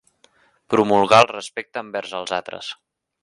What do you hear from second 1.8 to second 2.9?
envers els altres.